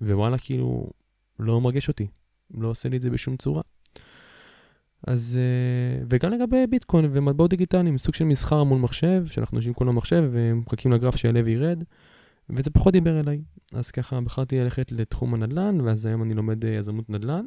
ווואלה, 0.00 0.38
כאילו, 0.38 0.90
לא 1.38 1.60
מרגש 1.60 1.88
אותי. 1.88 2.06
לא 2.54 2.68
עושה 2.68 2.88
לי 2.88 2.96
את 2.96 3.02
זה 3.02 3.10
בשום 3.10 3.36
צורה. 3.36 3.62
אז, 5.06 5.38
אה, 5.40 6.04
וגם 6.10 6.32
לגבי 6.32 6.66
ביטקוין 6.66 7.08
ומטבעות 7.12 7.50
דיגיטליים, 7.50 7.98
סוג 7.98 8.14
של 8.14 8.24
מסחר 8.24 8.64
מול 8.64 8.78
מחשב, 8.78 9.26
שאנחנו 9.26 9.58
יושבים 9.58 9.74
כל 9.74 9.88
המחשב 9.88 10.28
ומחכים 10.32 10.92
לגרף 10.92 11.16
שיעלה 11.16 11.40
וירד, 11.44 11.84
וזה 12.50 12.70
פחות 12.70 12.92
דיבר 12.92 13.20
אליי. 13.20 13.42
אז 13.72 13.90
ככה 13.90 14.20
בחרתי 14.20 14.58
ללכת 14.58 14.92
לתחום 14.92 15.34
הנדל"ן, 15.34 15.80
ואז 15.80 16.06
היום 16.06 16.22
אני 16.22 16.34
לומד 16.34 16.64
אה, 16.64 16.70
יזמות 16.70 17.10
נדל"ן. 17.10 17.46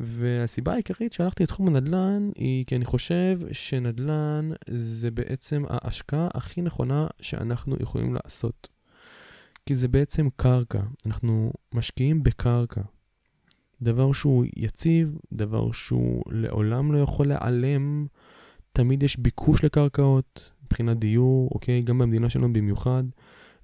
והסיבה 0.00 0.72
העיקרית 0.72 1.12
שהלכתי 1.12 1.42
לתחום 1.42 1.68
הנדל"ן 1.68 2.30
היא 2.34 2.64
כי 2.64 2.76
אני 2.76 2.84
חושב 2.84 3.38
שנדל"ן 3.52 4.50
זה 4.70 5.10
בעצם 5.10 5.64
ההשקעה 5.68 6.28
הכי 6.34 6.62
נכונה 6.62 7.06
שאנחנו 7.20 7.76
יכולים 7.80 8.14
לעשות. 8.14 8.68
כי 9.66 9.76
זה 9.76 9.88
בעצם 9.88 10.28
קרקע, 10.36 10.80
אנחנו 11.06 11.52
משקיעים 11.74 12.22
בקרקע. 12.22 12.80
דבר 13.82 14.12
שהוא 14.12 14.44
יציב, 14.56 15.18
דבר 15.32 15.72
שהוא 15.72 16.22
לעולם 16.30 16.92
לא 16.92 16.98
יכול 16.98 17.26
להיעלם. 17.26 18.06
תמיד 18.72 19.02
יש 19.02 19.18
ביקוש 19.18 19.64
לקרקעות 19.64 20.52
מבחינת 20.64 20.98
דיור, 20.98 21.50
אוקיי? 21.54 21.82
גם 21.82 21.98
במדינה 21.98 22.30
שלנו 22.30 22.52
במיוחד. 22.52 23.04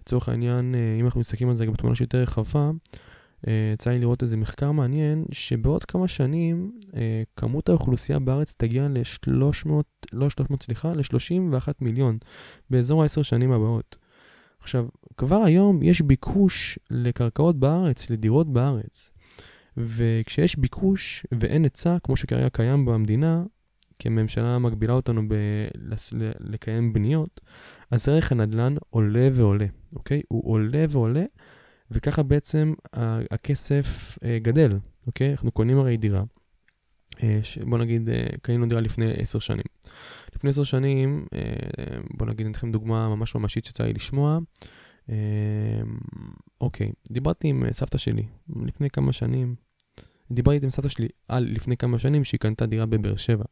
לצורך 0.00 0.28
העניין, 0.28 0.74
אה, 0.74 0.96
אם 1.00 1.04
אנחנו 1.04 1.20
מסתכלים 1.20 1.48
על 1.48 1.54
זה 1.54 1.66
גם 1.66 1.72
בתמונה 1.72 1.94
שיותר 1.94 2.18
רחבה, 2.18 2.70
יצא 3.74 3.90
לי 3.90 3.98
לראות 3.98 4.22
איזה 4.22 4.36
מחקר 4.36 4.72
מעניין, 4.72 5.24
שבעוד 5.32 5.84
כמה 5.84 6.08
שנים 6.08 6.78
אה, 6.96 7.22
כמות 7.36 7.68
האוכלוסייה 7.68 8.18
בארץ 8.18 8.54
תגיע 8.58 8.88
ל-300, 8.88 9.70
לא 10.12 10.30
300, 10.30 10.62
סליחה, 10.62 10.92
ל-31 10.92 11.68
מיליון, 11.80 12.16
באזור 12.70 13.02
ה-10 13.02 13.22
שנים 13.22 13.52
הבאות. 13.52 13.96
עכשיו, 14.60 14.86
כבר 15.16 15.42
היום 15.42 15.82
יש 15.82 16.00
ביקוש 16.00 16.78
לקרקעות 16.90 17.56
בארץ, 17.58 18.10
לדירות 18.10 18.52
בארץ. 18.52 19.10
וכשיש 19.76 20.58
ביקוש 20.58 21.26
ואין 21.40 21.64
היצע, 21.64 21.96
כמו 22.02 22.16
שכרגע 22.16 22.48
קיים 22.48 22.84
במדינה, 22.84 23.42
כי 23.98 24.08
הממשלה 24.08 24.58
מגבילה 24.58 24.92
אותנו 24.92 25.28
ב- 25.28 25.68
לקיים 26.40 26.92
בניות, 26.92 27.40
אז 27.90 28.08
ערך 28.08 28.32
הנדל"ן 28.32 28.74
עולה 28.90 29.28
ועולה, 29.32 29.66
אוקיי? 29.96 30.22
הוא 30.28 30.52
עולה 30.52 30.84
ועולה, 30.88 31.24
וככה 31.92 32.22
בעצם 32.22 32.74
הכסף 33.30 34.18
אה, 34.24 34.38
גדל, 34.38 34.78
אוקיי? 35.06 35.30
אנחנו 35.30 35.50
קונים 35.50 35.78
הרי 35.78 35.96
דירה, 35.96 36.22
אה, 37.22 37.40
בוא 37.66 37.78
נגיד, 37.78 38.08
אה, 38.08 38.26
קנינו 38.42 38.68
דירה 38.68 38.80
לפני 38.80 39.12
עשר 39.16 39.38
שנים. 39.38 39.64
לפני 40.36 40.50
עשר 40.50 40.64
שנים, 40.64 41.26
בוא 42.16 42.26
נגיד, 42.26 42.46
אני 42.46 42.54
אתן 42.54 42.72
דוגמה 42.72 43.08
ממש 43.08 43.34
ממשית 43.34 43.64
שיצא 43.64 43.84
לי 43.84 43.92
לשמוע. 43.92 44.38
אוקיי, 46.60 46.92
דיברתי 47.10 47.48
עם 47.48 47.72
סבתא 47.72 47.98
שלי 47.98 48.26
לפני 48.66 48.90
כמה 48.90 49.12
שנים. 49.12 49.54
דיברתי 50.30 50.64
עם 50.64 50.70
סבתא 50.70 50.88
שלי 50.88 51.08
על 51.28 51.44
לפני 51.44 51.76
כמה 51.76 51.98
שנים 51.98 52.24
שהיא 52.24 52.40
קנתה 52.40 52.66
דירה 52.66 52.86
בבאר 52.86 53.16
שבע. 53.16 53.44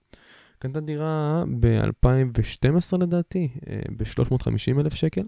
קנתה 0.59 0.81
דירה 0.81 1.45
ב-2012 1.61 2.99
לדעתי, 3.01 3.49
ב-350 3.97 4.81
אלף 4.81 4.95
שקל. 4.95 5.23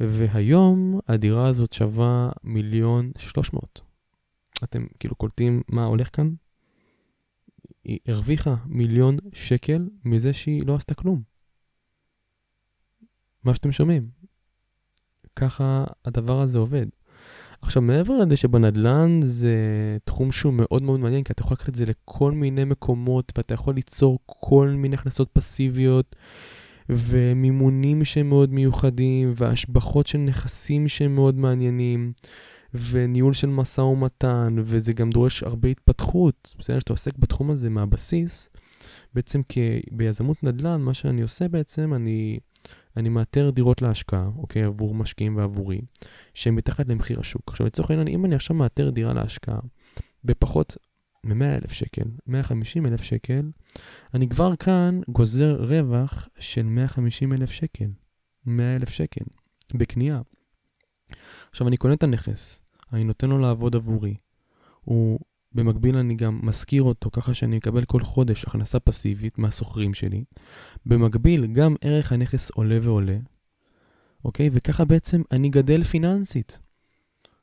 והיום 0.00 1.00
הדירה 1.08 1.46
הזאת 1.48 1.72
שווה 1.72 2.30
מיליון 2.44 3.12
שלוש 3.18 3.52
מאות. 3.52 3.80
אתם 4.64 4.86
כאילו 5.00 5.14
קולטים 5.14 5.62
מה 5.68 5.84
הולך 5.84 6.16
כאן? 6.16 6.34
היא 7.84 7.98
הרוויחה 8.06 8.54
מיליון 8.66 9.16
שקל 9.32 9.88
מזה 10.04 10.32
שהיא 10.32 10.66
לא 10.66 10.74
עשתה 10.74 10.94
כלום. 10.94 11.22
מה 13.44 13.54
שאתם 13.54 13.72
שומעים. 13.72 14.08
ככה 15.36 15.84
הדבר 16.04 16.40
הזה 16.40 16.58
עובד. 16.58 16.86
עכשיו, 17.60 17.82
מעבר 17.82 18.18
לזה 18.18 18.36
שבנדל"ן 18.36 19.20
זה 19.22 19.56
תחום 20.04 20.32
שהוא 20.32 20.52
מאוד 20.52 20.82
מאוד 20.82 21.00
מעניין, 21.00 21.24
כי 21.24 21.32
אתה 21.32 21.42
יכול 21.42 21.54
לקחת 21.54 21.68
את 21.68 21.74
זה 21.74 21.86
לכל 21.86 22.32
מיני 22.32 22.64
מקומות, 22.64 23.32
ואתה 23.36 23.54
יכול 23.54 23.74
ליצור 23.74 24.18
כל 24.26 24.68
מיני 24.68 24.96
הכנסות 24.96 25.30
פסיביות, 25.32 26.16
ומימונים 26.88 28.04
שהם 28.04 28.28
מאוד 28.28 28.52
מיוחדים, 28.52 29.32
והשבחות 29.36 30.06
של 30.06 30.18
נכסים 30.18 30.88
שהם 30.88 31.14
מאוד 31.14 31.38
מעניינים, 31.38 32.12
וניהול 32.74 33.32
של 33.32 33.46
משא 33.46 33.80
ומתן, 33.80 34.56
וזה 34.58 34.92
גם 34.92 35.10
דורש 35.10 35.42
הרבה 35.42 35.68
התפתחות. 35.68 36.54
בסדר, 36.58 36.78
שאתה 36.78 36.92
עוסק 36.92 37.18
בתחום 37.18 37.50
הזה 37.50 37.70
מהבסיס, 37.70 38.48
בעצם 39.14 39.40
ביזמות 39.90 40.44
נדל"ן, 40.44 40.80
מה 40.80 40.94
שאני 40.94 41.22
עושה 41.22 41.48
בעצם, 41.48 41.94
אני, 41.94 42.38
אני 42.96 43.08
מאתר 43.08 43.50
דירות 43.50 43.82
להשקעה, 43.82 44.28
אוקיי, 44.36 44.62
עבור 44.62 44.94
משקיעים 44.94 45.36
ועבורי, 45.36 45.80
שהן 46.34 46.54
מתחת 46.54 46.88
למחיר 46.88 47.20
השוק. 47.20 47.42
עכשיו, 47.46 47.66
לצורך 47.66 47.90
העניין, 47.90 48.08
אם 48.08 48.24
אני 48.24 48.34
עכשיו 48.34 48.56
מאתר 48.56 48.90
דירה 48.90 49.14
להשקעה 49.14 49.58
בפחות 50.24 50.76
מ-100,000 51.24 51.72
שקל, 51.72 52.04
150,000 52.26 53.02
שקל, 53.02 53.50
אני 54.14 54.28
כבר 54.28 54.56
כאן 54.56 55.00
גוזר 55.08 55.56
רווח 55.64 56.28
של 56.38 56.62
150,000 56.62 57.50
שקל, 57.50 57.88
100,000 58.46 58.88
שקל, 58.88 59.24
בקנייה. 59.74 60.20
עכשיו, 61.50 61.68
אני 61.68 61.76
קונה 61.76 61.94
את 61.94 62.02
הנכס, 62.02 62.62
אני 62.92 63.04
נותן 63.04 63.28
לו 63.28 63.38
לעבוד 63.38 63.76
עבורי. 63.76 64.14
הוא, 64.80 65.18
במקביל 65.52 65.96
אני 65.96 66.14
גם 66.14 66.40
משכיר 66.42 66.82
אותו 66.82 67.10
ככה 67.10 67.34
שאני 67.34 67.56
מקבל 67.56 67.84
כל 67.84 68.00
חודש 68.00 68.44
הכנסה 68.44 68.80
פסיבית 68.80 69.38
מהסוחרים 69.38 69.94
שלי. 69.94 70.24
במקביל, 70.86 71.46
גם 71.46 71.74
ערך 71.80 72.12
הנכס 72.12 72.50
עולה 72.50 72.78
ועולה, 72.82 73.18
אוקיי? 74.24 74.50
וככה 74.52 74.84
בעצם 74.84 75.22
אני 75.32 75.48
גדל 75.48 75.82
פיננסית. 75.82 76.58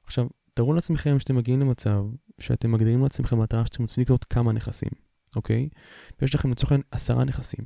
עכשיו, 0.04 0.28
תארו 0.54 0.74
לעצמכם 0.74 1.20
שאתם 1.20 1.36
מגיעים 1.36 1.60
למצב 1.60 2.04
שאתם 2.42 2.72
מגדירים 2.72 3.04
לעצמכם 3.04 3.40
מטרה 3.40 3.66
שאתם 3.66 3.84
רוצים 3.84 4.02
לקנות 4.02 4.24
כמה 4.24 4.52
נכסים, 4.52 4.92
אוקיי? 5.36 5.70
ויש 6.22 6.36
לכם 6.36 6.52
לצורך 6.52 6.72
העניין 6.72 6.88
עשרה 6.92 7.26
נכסים, 7.26 7.66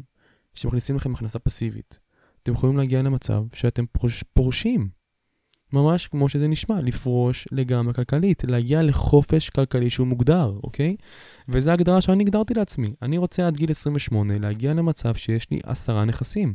שמכניסים 0.54 0.96
לכם 0.96 1.14
הכנסה 1.14 1.40
פסיבית. 1.40 2.00
אתם 2.44 2.54
יכולים 2.54 2.78
להגיע 2.78 3.02
למצב 3.02 3.44
שאתם 3.54 3.86
פורש, 3.92 4.24
פורשים. 4.34 4.90
ממש 5.74 6.08
כמו 6.08 6.30
שזה 6.30 6.48
נשמע, 6.48 6.82
לפרוש 6.82 7.48
לגמרי 7.52 7.94
כלכלית, 7.94 8.44
להגיע 8.44 8.84
לחופש 8.84 9.50
כלכלי 9.50 9.90
שהוא 9.90 10.08
מוגדר, 10.08 10.60
אוקיי? 10.64 10.96
וזו 11.50 11.72
ההגדרה 11.72 12.02
שאני 12.02 12.24
הגדרתי 12.24 12.54
לעצמי. 12.54 12.94
אני 13.02 13.18
רוצה 13.18 13.48
עד 13.48 13.58
גיל 13.58 13.72
28 13.72 14.38
להגיע 14.38 14.74
למצב 14.74 15.16
שיש 15.16 15.52
לי 15.52 15.60
עשרה 15.64 16.06
נכסים. 16.06 16.54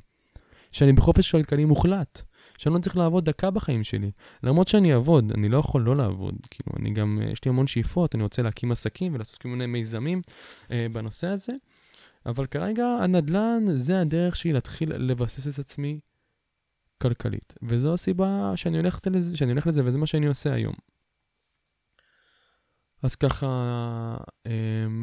שאני 0.72 0.92
בחופש 0.92 1.30
כלכלי 1.30 1.64
מוחלט. 1.64 2.22
שאני 2.60 2.74
לא 2.74 2.80
צריך 2.80 2.96
לעבוד 2.96 3.24
דקה 3.24 3.50
בחיים 3.50 3.84
שלי. 3.84 4.10
למרות 4.42 4.68
שאני 4.68 4.94
אעבוד, 4.94 5.32
אני 5.32 5.48
לא 5.48 5.58
יכול 5.58 5.82
לא 5.82 5.96
לעבוד. 5.96 6.34
כאילו, 6.50 6.72
אני 6.78 6.90
גם, 6.90 7.18
יש 7.32 7.44
לי 7.44 7.48
המון 7.48 7.66
שאיפות, 7.66 8.14
אני 8.14 8.22
רוצה 8.22 8.42
להקים 8.42 8.72
עסקים 8.72 9.14
ולעשות 9.14 9.38
כל 9.38 9.48
מיני 9.48 9.66
מיזמים 9.66 10.20
אה, 10.70 10.86
בנושא 10.92 11.26
הזה. 11.26 11.52
אבל 12.26 12.46
כרגע 12.46 12.86
הנדל"ן 12.86 13.64
זה 13.74 14.00
הדרך 14.00 14.36
שלי 14.36 14.52
להתחיל 14.52 14.92
לבסס 14.96 15.54
את 15.54 15.58
עצמי 15.58 16.00
כלכלית. 17.02 17.54
וזו 17.62 17.94
הסיבה 17.94 18.52
שאני 18.56 18.76
הולך 18.76 18.98
לזה, 19.06 19.36
שאני 19.36 19.52
הולך 19.52 19.66
לזה 19.66 19.84
וזה 19.84 19.98
מה 19.98 20.06
שאני 20.06 20.26
עושה 20.26 20.52
היום. 20.52 20.74
אז 23.02 23.14
ככה, 23.14 23.46
אה, 24.46 24.52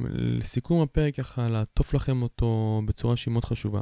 לסיכום 0.09 0.81
הפרק, 0.81 1.15
ככה 1.15 1.49
לעטוף 1.49 1.93
לכם 1.93 2.21
אותו 2.21 2.81
בצורה 2.85 3.17
שהיא 3.17 3.31
מאוד 3.31 3.45
חשובה. 3.45 3.81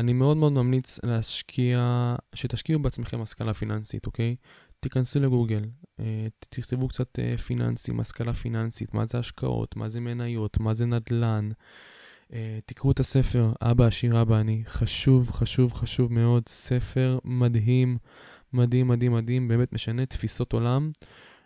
אני 0.00 0.12
מאוד 0.12 0.36
מאוד 0.36 0.52
ממליץ 0.52 1.00
להשקיע, 1.04 2.14
שתשקיעו 2.34 2.80
בעצמכם 2.80 3.22
השכלה 3.22 3.54
פיננסית, 3.54 4.06
אוקיי? 4.06 4.36
תיכנסו 4.80 5.20
לגוגל, 5.20 5.64
אה, 6.00 6.26
תכתבו 6.48 6.88
קצת 6.88 7.18
אה, 7.18 7.38
פיננסים, 7.38 8.00
השכלה 8.00 8.32
פיננסית, 8.32 8.94
מה 8.94 9.06
זה 9.06 9.18
השקעות, 9.18 9.76
מה 9.76 9.88
זה 9.88 10.00
מניות, 10.00 10.60
מה 10.60 10.74
זה 10.74 10.86
נדל"ן. 10.86 11.48
אה, 12.32 12.58
תקראו 12.66 12.92
את 12.92 13.00
הספר, 13.00 13.52
אבא 13.62 13.86
עשיר 13.86 14.22
אבא 14.22 14.40
אני. 14.40 14.62
חשוב, 14.66 15.30
חשוב, 15.30 15.72
חשוב 15.72 16.12
מאוד. 16.12 16.42
ספר 16.48 17.18
מדהים, 17.24 17.98
מדהים, 18.52 18.88
מדהים, 18.88 19.12
מדהים, 19.12 19.48
באמת 19.48 19.72
משנה 19.72 20.06
תפיסות 20.06 20.52
עולם. 20.52 20.90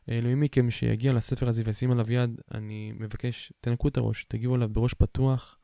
למי 0.08 0.34
מכם 0.34 0.70
שיגיע 0.70 1.12
לספר 1.12 1.48
הזה 1.48 1.62
וישים 1.66 1.90
עליו 1.90 2.12
יד, 2.12 2.40
אני 2.54 2.92
מבקש, 2.98 3.52
תנקו 3.60 3.88
את 3.88 3.96
הראש, 3.96 4.24
תגיעו 4.28 4.56
אליו 4.56 4.68
בראש 4.68 4.94
פתוח. 4.94 5.58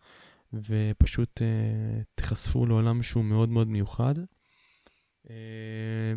ופשוט 0.53 1.41
uh, 1.41 2.05
תיחשפו 2.15 2.67
לעולם 2.67 3.03
שהוא 3.03 3.25
מאוד 3.25 3.49
מאוד 3.49 3.69
מיוחד. 3.69 4.15
Uh, 5.27 5.31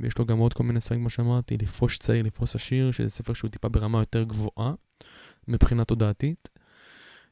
יש 0.07 0.17
לו 0.17 0.25
גם 0.25 0.37
עוד 0.37 0.53
כל 0.53 0.63
מיני 0.63 0.81
ספרים, 0.81 0.99
כמו 0.99 1.09
שאמרתי, 1.09 1.57
לפרוש 1.57 1.97
צעיר, 1.97 2.23
לפרוש 2.23 2.55
עשיר, 2.55 2.91
שזה 2.91 3.09
ספר 3.09 3.33
שהוא 3.33 3.49
טיפה 3.49 3.69
ברמה 3.69 3.99
יותר 3.99 4.23
גבוהה 4.23 4.73
מבחינה 5.47 5.85
תודעתית. 5.85 6.49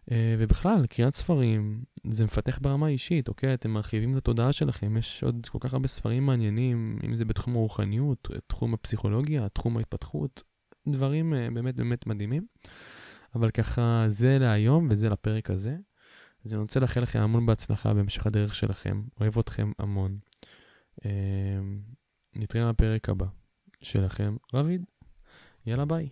Uh, 0.10 0.14
ובכלל, 0.40 0.86
קריאת 0.86 1.16
ספרים 1.16 1.84
זה 2.08 2.24
מפתח 2.24 2.60
ברמה 2.62 2.88
אישית, 2.88 3.28
אוקיי? 3.28 3.54
אתם 3.54 3.72
מרחיבים 3.72 4.12
את 4.12 4.16
התודעה 4.16 4.54
שלכם, 4.54 4.98
יש 4.98 5.24
עוד 5.24 5.48
כל 5.52 5.58
כך 5.62 5.74
הרבה 5.74 5.88
ספרים 5.88 6.26
מעניינים, 6.26 7.00
אם 7.06 7.16
זה 7.16 7.26
בתחום 7.26 7.56
הרוחניות, 7.56 8.28
תחום 8.48 8.74
הפסיכולוגיה, 8.74 9.50
תחום 9.50 9.78
ההתפתחות, 9.78 10.44
דברים 10.88 11.34
uh, 11.34 11.54
באמת 11.54 11.76
באמת 11.76 12.08
מדהימים. 12.08 12.46
אבל 13.36 13.52
ככה, 13.52 14.06
זה 14.08 14.38
להיום 14.40 14.88
וזה 14.92 15.10
לפרק 15.10 15.50
הזה. 15.50 15.76
אז 16.46 16.54
אני 16.54 16.62
רוצה 16.62 16.80
לאחל 16.80 17.02
לכם 17.02 17.20
המון 17.20 17.46
בהצלחה 17.46 17.94
בהמשך 17.94 18.28
הדרך 18.28 18.56
שלכם. 18.56 19.02
אוהב 19.20 19.40
אתכם 19.40 19.72
המון. 19.80 20.18
אמ, 21.06 21.80
נתראה 22.36 22.72
בפרק 22.72 23.10
הבא 23.10 23.26
שלכם. 23.82 24.36
רביד, 24.54 24.84
יאללה 25.66 25.86
ביי. 25.86 26.10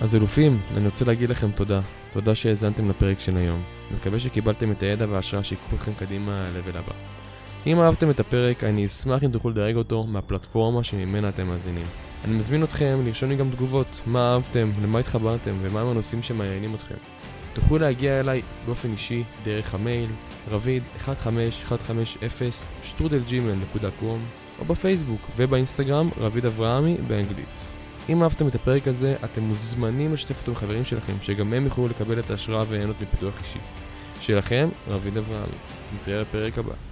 אז 0.00 0.14
אלופים, 0.14 0.58
אני 0.76 0.86
רוצה 0.86 1.04
להגיד 1.04 1.30
לכם 1.30 1.52
תודה. 1.52 1.80
תודה 2.12 2.34
שהאזנתם 2.34 2.90
לפרק 2.90 3.20
של 3.20 3.36
היום. 3.36 3.62
אני 3.90 3.98
מקווה 3.98 4.20
שקיבלתם 4.20 4.72
את 4.72 4.82
הידע 4.82 5.06
וההשראה 5.08 5.44
שיקחו 5.44 5.76
אתכם 5.76 5.94
קדימה 5.94 6.50
ל-level 6.50 6.78
הבא. 6.78 6.92
אם 7.66 7.80
אהבתם 7.80 8.10
את 8.10 8.20
הפרק, 8.20 8.64
אני 8.64 8.86
אשמח 8.86 9.24
אם 9.24 9.30
תוכלו 9.30 9.50
לדרג 9.50 9.76
אותו 9.76 10.04
מהפלטפורמה 10.04 10.84
שממנה 10.84 11.28
אתם 11.28 11.46
מאזינים. 11.46 11.86
אני 12.24 12.34
מזמין 12.34 12.62
אתכם 12.62 13.00
לרשום 13.04 13.28
לי 13.28 13.36
גם 13.36 13.50
תגובות, 13.50 14.00
מה 14.06 14.32
אהבתם, 14.32 14.70
למה 14.82 14.98
התחברתם 14.98 15.54
ומהם 15.62 15.86
הנושאים 15.86 16.22
שמעניינים 16.22 16.74
אתכם. 16.74 16.94
תוכלו 17.52 17.78
להגיע 17.78 18.20
אליי 18.20 18.42
באופן 18.66 18.92
אישי 18.92 19.22
דרך 19.44 19.74
המייל 19.74 20.10
רביד 20.50 20.82
15150 20.98 22.50
שטרודלג'ימל.קום 22.82 24.24
או 24.58 24.64
בפייסבוק 24.64 25.20
ובאינסטגרם 25.36 26.08
רביד 26.18 26.46
אברהמי 26.46 26.96
באנגלית. 27.08 27.72
אם 28.08 28.22
אהבתם 28.22 28.48
את 28.48 28.54
הפרק 28.54 28.88
הזה, 28.88 29.16
אתם 29.24 29.42
מוזמנים 29.42 30.12
לשתף 30.12 30.40
אותו 30.40 30.50
עם 30.50 30.56
חברים 30.56 30.84
שלכם, 30.84 31.12
שגם 31.20 31.52
הם 31.52 31.64
יוכלו 31.64 31.88
לקבל 31.88 32.18
את 32.18 32.30
ההשראה 32.30 32.64
וליהנות 32.68 32.96
מפיתוח 33.00 33.40
אישי. 33.40 33.58
שלכם, 34.20 34.68
רביד 34.88 35.16
אברהמי. 35.16 35.56
נתראה 35.94 36.24
בפרק 36.24 36.58
הבא. 36.58 36.91